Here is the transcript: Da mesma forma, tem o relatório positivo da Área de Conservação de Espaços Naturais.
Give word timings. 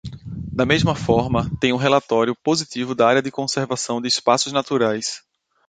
Da 0.51 0.65
mesma 0.65 0.95
forma, 0.95 1.47
tem 1.59 1.71
o 1.73 1.77
relatório 1.77 2.35
positivo 2.35 2.95
da 2.95 3.07
Área 3.07 3.21
de 3.21 3.29
Conservação 3.29 4.01
de 4.01 4.07
Espaços 4.07 4.51
Naturais. 4.51 5.21